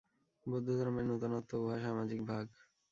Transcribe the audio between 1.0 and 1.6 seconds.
নূতনত্ব